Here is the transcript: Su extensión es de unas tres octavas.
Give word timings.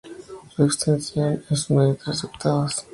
Su 0.55 0.63
extensión 0.65 1.43
es 1.51 1.67
de 1.67 1.75
unas 1.75 1.97
tres 1.99 2.23
octavas. 2.23 2.87